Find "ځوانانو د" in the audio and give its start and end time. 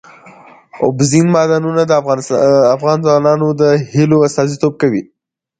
3.05-3.63